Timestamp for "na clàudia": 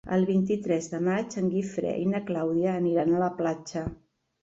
2.17-2.75